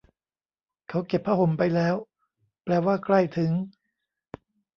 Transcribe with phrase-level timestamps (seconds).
[0.89, 1.95] เขาเก็บผ้าห่มไปแล้ว
[2.63, 3.51] แปลว่าใกล้ถึง?